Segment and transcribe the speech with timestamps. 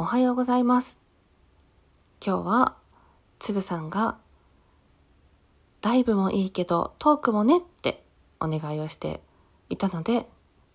[0.00, 0.98] おはようございます。
[2.24, 2.76] 今日は、
[3.38, 4.16] つぶさんが、
[5.82, 8.02] ライブもいいけど、トークもねって
[8.40, 9.20] お願いをして
[9.68, 10.26] いたので、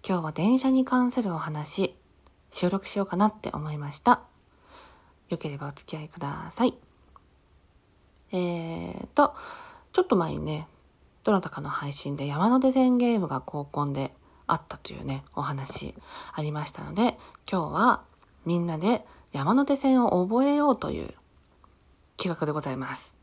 [0.08, 1.96] 今日は電車に関するお話、
[2.52, 4.22] 収録しようかなって思いました。
[5.30, 6.76] よければお付き合いください。
[8.32, 9.34] えーと、
[9.92, 10.68] ちょっと前にね、
[11.24, 14.16] どなたかの配信で山手線ゲームが高校で
[14.46, 15.96] あったというね、お話
[16.32, 17.18] ありましたので、
[17.52, 18.04] 今日は
[18.46, 21.14] みんなで山手線を覚えようという
[22.18, 23.16] 企画でございます。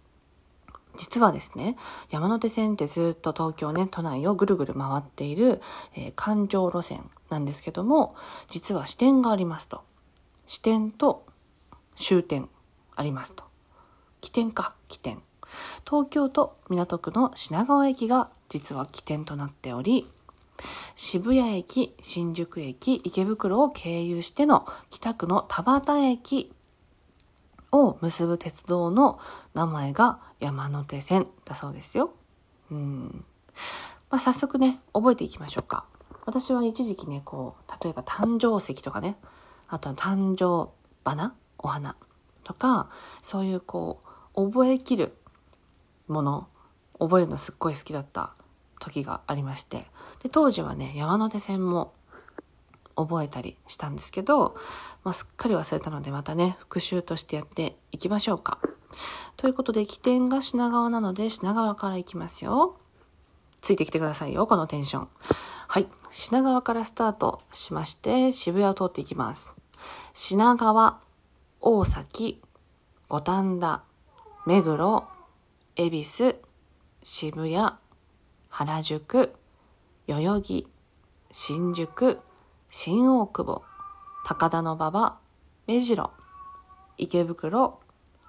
[0.96, 1.76] 実はですね、
[2.10, 5.60] 山手線ってずっと東京ね、都内をぐるぐる回っている、
[5.96, 8.14] えー環状路線なんですけども、
[8.48, 9.82] 実は支点がありますと。
[10.46, 11.24] 支点と
[11.96, 12.48] 終点
[12.94, 13.44] ありますと。
[14.20, 15.22] 起点か、起点。
[15.88, 20.08] 東京都港区の品川駅が実は起点となっており、
[20.94, 26.52] 渋谷駅、新宿駅、池袋を経由しての北区の田端駅
[27.72, 29.18] を結ぶ鉄道の
[29.54, 32.12] 名前が山手線だそうですよ。
[32.70, 33.24] うん。
[34.10, 35.86] まあ、早速ね、覚えていきましょうか。
[36.26, 39.16] 私は一時期ね、こう、例えば誕生石とかね、
[39.68, 40.70] あとは誕生
[41.04, 41.96] 花お花
[42.44, 42.90] とか、
[43.22, 44.02] そういうこ
[44.34, 45.14] う、覚えきる
[46.08, 46.48] もの、
[46.98, 48.34] 覚えるのすっごい好きだった
[48.82, 49.86] 時がありまして。
[50.22, 51.94] で、当時はね、山手線も
[52.96, 54.56] 覚えたりしたんですけど、
[55.04, 58.58] まあ、すっかり忘れたのでまたね、復習としてやっていきましょうか。
[59.36, 62.76] ということで、起点が品川なので、品川から行きますよ。
[63.60, 65.08] ついてきてくださいよ、このテンション。
[65.68, 65.88] はい。
[66.10, 69.54] 品川からスタートしまして、渋谷を通っていきます。
[70.14, 71.00] 品川、
[71.60, 72.42] 大崎、
[73.08, 73.82] 五反田、
[74.44, 75.04] 目黒、
[75.76, 76.36] 恵比寿、
[77.02, 77.72] 渋谷、
[78.54, 79.32] 原宿、
[80.06, 80.68] 代々木、
[81.30, 82.20] 新宿、
[82.68, 83.62] 新大久保、
[84.26, 85.18] 高田馬場、
[85.66, 86.10] 目白、
[86.98, 87.80] 池袋、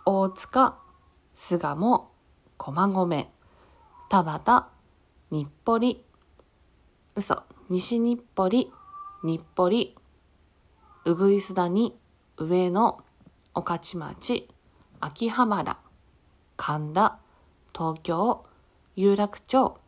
[0.05, 0.79] 大塚、
[1.33, 2.07] 巣鴨、
[2.57, 3.27] 駒込、
[4.09, 4.67] 田端、
[5.29, 6.05] 日暮里、
[7.15, 8.71] 嘘、西日暮里、
[9.25, 9.93] 日暮里、
[11.03, 11.99] うぐいす谷、
[12.37, 13.03] 上野、
[13.53, 14.47] 御徒町、
[15.01, 15.77] 秋葉原、
[16.55, 17.19] 神田、
[17.73, 18.45] 東京、
[18.95, 19.82] 有楽町、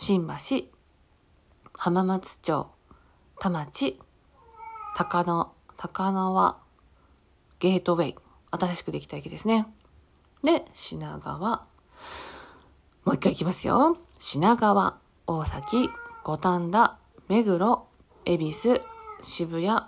[0.00, 0.62] 新橋、
[1.76, 2.68] 浜松町、
[3.40, 3.98] 田町、
[4.96, 6.56] 高野、高輪、
[7.58, 8.14] ゲートウェイ。
[8.52, 9.66] 新しくできた駅ですね。
[10.44, 11.66] で、品川。
[13.04, 13.98] もう一回いきますよ。
[14.20, 15.90] 品川、大崎、
[16.22, 17.88] 五反田、目黒、
[18.24, 18.80] 恵比寿、
[19.20, 19.80] 渋谷、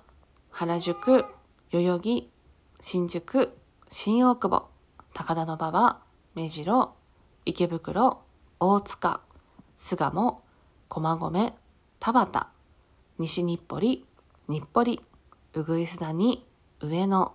[0.51, 1.25] 原宿、
[1.71, 2.33] 代々木、
[2.81, 3.57] 新宿、
[3.89, 4.71] 新大久保、
[5.15, 6.01] 高田馬場、
[6.35, 6.97] 目白、
[7.47, 8.23] 池袋、
[8.59, 9.21] 大塚、
[9.83, 10.43] 巣鴨、
[10.89, 11.53] 駒込、
[11.99, 12.47] 田端、
[13.19, 14.05] 西日暮里、
[14.47, 15.03] 日暮里、
[15.55, 16.47] うぐいす谷、
[16.81, 17.35] 上野、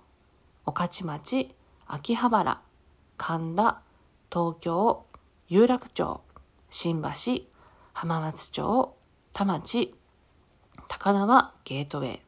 [0.65, 1.55] 御徒町、
[1.87, 2.61] 秋葉原、
[3.17, 3.81] 神田、
[4.31, 5.05] 東京、
[5.49, 6.21] 有楽町、
[6.69, 7.41] 新橋、
[7.93, 8.95] 浜松町、
[9.33, 9.95] 田町、
[10.87, 12.19] 高輪ゲートウェイ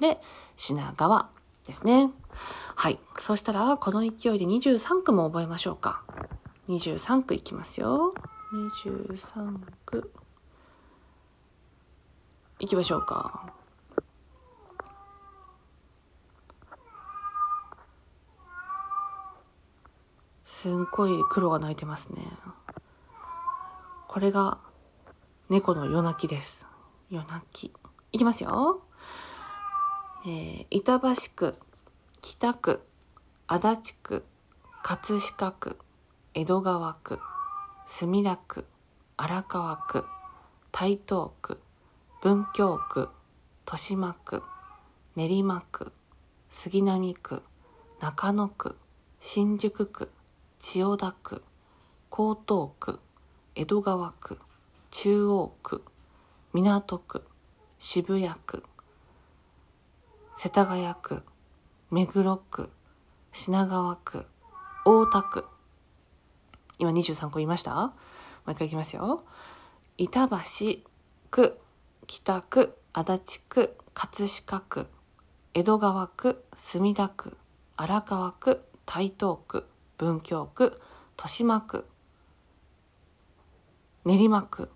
[0.00, 0.18] で
[0.56, 1.28] 品川
[1.66, 2.10] ですね。
[2.74, 2.98] はい。
[3.18, 6.02] そしたら、この勢いで23区も覚えましょうか。
[6.68, 8.14] 23区いきますよ。
[8.52, 10.10] 23区。
[12.60, 13.52] いきましょうか。
[20.44, 22.24] すんごい黒が鳴いてますね。
[24.08, 24.58] これが
[25.50, 26.66] 猫の夜泣きです。
[27.10, 27.72] 夜泣き。
[28.12, 28.80] いきますよ。
[30.26, 31.54] えー、板橋区、
[32.22, 32.80] 北区、
[33.46, 34.24] 足立区、
[34.82, 35.78] 葛飾区、
[36.32, 37.20] 江戸川区、
[37.90, 38.66] 墨田区、
[39.16, 40.04] 荒川区、
[40.70, 41.58] 台東区、
[42.20, 43.08] 文京区、
[43.64, 44.42] 豊島区、
[45.16, 45.94] 練馬区、
[46.50, 47.42] 杉並区、
[47.98, 48.76] 中野区、
[49.20, 50.10] 新宿区、
[50.60, 51.42] 千代田区、
[52.10, 53.00] 江東区、
[53.54, 54.38] 江戸川区、
[54.90, 55.82] 中央区、
[56.52, 57.24] 港区、
[57.78, 58.62] 渋谷区、
[60.36, 61.22] 世田谷区、
[61.90, 62.68] 目黒区、
[63.32, 64.26] 品川区、
[64.84, 65.46] 大田区。
[66.78, 67.74] 今23個言いました？
[67.74, 67.92] も
[68.46, 69.24] う一回いきますよ。
[69.96, 70.36] 板橋
[71.30, 71.58] 区、
[72.06, 74.86] 北区、足立区、葛飾区、
[75.54, 77.36] 江戸川区、墨田区、
[77.76, 79.66] 荒川区、台東区、
[79.98, 80.80] 文京区、
[81.16, 81.84] 豊島区、
[84.04, 84.70] 練馬区、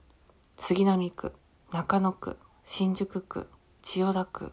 [0.58, 1.32] 杉並区、
[1.70, 3.48] 中野区、新宿区、
[3.80, 4.52] 千代田区、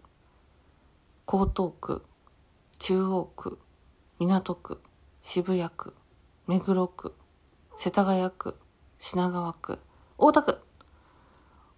[1.25, 2.05] 江東区、
[2.77, 3.57] 中央区、
[4.19, 4.79] 港区、
[5.23, 5.95] 渋谷区、
[6.45, 7.15] 目黒区、
[7.81, 8.57] 世田谷区、
[8.99, 9.79] 品川区、
[10.17, 10.59] 大田区。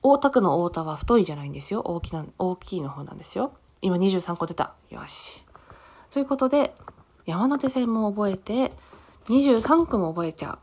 [0.02, 1.82] 大田区の大田は太いじゃないんですよ。
[1.82, 3.54] 大きな、大きいの方なんですよ。
[3.84, 4.74] 今23個出た。
[4.90, 5.46] よし。
[6.10, 6.74] ということで、
[7.28, 8.74] 山手線も覚えて、
[9.26, 10.60] 23区も覚えちゃう。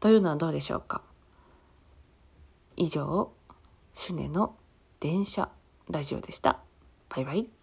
[0.00, 1.02] というのはどうでしょうか
[2.76, 3.30] 以上、
[3.92, 4.56] シュネの
[5.00, 5.50] 電車
[5.90, 6.60] ラジオでした。
[7.10, 7.57] バイバイ。